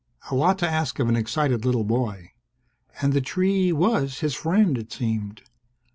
A 0.31 0.35
lot 0.35 0.57
to 0.57 0.67
ask 0.67 0.97
of 0.97 1.09
an 1.09 1.15
excited 1.15 1.63
little 1.63 1.83
boy. 1.83 2.31
And 3.03 3.13
the 3.13 3.21
tree 3.21 3.71
was 3.71 4.21
his 4.21 4.33
friend, 4.33 4.75
it 4.79 4.91
seemed. 4.91 5.43